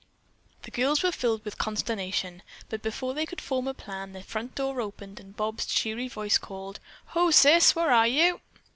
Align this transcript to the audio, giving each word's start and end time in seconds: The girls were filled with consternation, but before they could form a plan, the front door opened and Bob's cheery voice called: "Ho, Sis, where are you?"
The 0.63 0.71
girls 0.71 1.03
were 1.03 1.11
filled 1.11 1.45
with 1.45 1.59
consternation, 1.59 2.41
but 2.69 2.81
before 2.81 3.13
they 3.13 3.27
could 3.27 3.39
form 3.39 3.67
a 3.67 3.73
plan, 3.75 4.13
the 4.13 4.23
front 4.23 4.55
door 4.55 4.81
opened 4.81 5.19
and 5.19 5.37
Bob's 5.37 5.67
cheery 5.67 6.07
voice 6.07 6.39
called: 6.39 6.79
"Ho, 7.09 7.29
Sis, 7.29 7.75
where 7.75 7.91
are 7.91 8.07
you?" 8.07 8.41